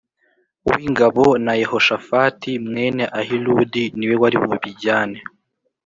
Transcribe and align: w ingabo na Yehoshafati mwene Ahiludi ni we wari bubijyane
w 0.69 0.71
ingabo 0.87 1.23
na 1.45 1.53
Yehoshafati 1.61 2.51
mwene 2.67 3.03
Ahiludi 3.19 3.83
ni 3.97 4.05
we 4.09 4.15
wari 4.21 4.37
bubijyane 4.43 5.17